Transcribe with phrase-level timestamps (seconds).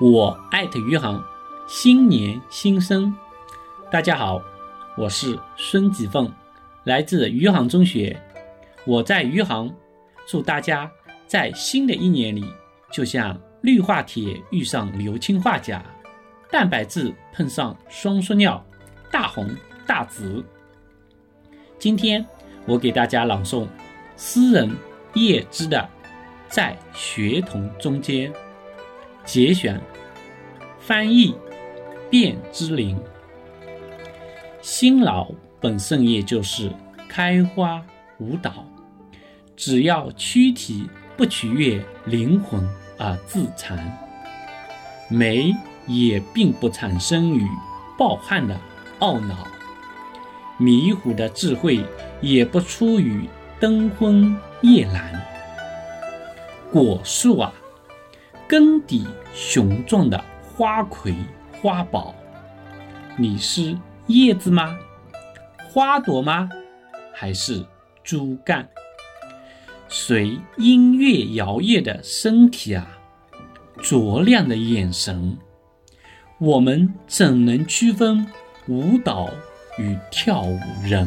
[0.00, 1.22] 我艾特余杭，
[1.66, 3.14] 新年新生，
[3.90, 4.40] 大家好，
[4.96, 6.32] 我是孙吉凤，
[6.84, 8.18] 来自余杭中学。
[8.86, 9.70] 我在余杭，
[10.26, 10.90] 祝大家
[11.26, 12.50] 在新的一年里，
[12.90, 15.84] 就像氯化铁遇上硫氰化钾，
[16.50, 18.64] 蛋白质碰上双缩尿，
[19.10, 19.46] 大红
[19.86, 20.42] 大紫。
[21.78, 22.26] 今天
[22.68, 23.66] 我给大家朗诵
[24.18, 24.70] 诗人
[25.14, 25.78] 叶芝的
[26.50, 28.30] 《在学童中间》。
[29.24, 29.80] 节选，
[30.78, 31.34] 翻译，
[32.10, 32.98] 卞之琳。
[34.60, 36.70] 辛劳本身也就是
[37.08, 37.82] 开花
[38.18, 38.66] 舞蹈，
[39.56, 42.62] 只要躯体不取悦灵魂
[42.98, 43.78] 而自残，
[45.08, 45.54] 美
[45.86, 47.46] 也并不产生于
[47.96, 48.54] 暴汗的
[49.00, 49.46] 懊恼，
[50.58, 51.82] 迷糊的智慧
[52.20, 53.26] 也不出于
[53.58, 55.18] 灯昏夜阑。
[56.70, 57.52] 果树啊！
[58.46, 61.14] 根底雄壮的花魁
[61.60, 62.14] 花宝，
[63.16, 63.76] 你是
[64.06, 64.76] 叶子吗？
[65.70, 66.48] 花朵吗？
[67.14, 67.64] 还是
[68.02, 68.68] 株干？
[69.88, 72.98] 随音乐摇曳的身体啊，
[73.80, 75.38] 灼亮的眼神，
[76.38, 78.26] 我们怎能区分
[78.66, 79.30] 舞蹈
[79.78, 81.06] 与跳舞人？